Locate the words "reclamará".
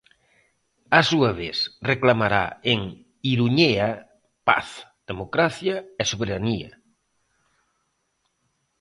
1.91-2.45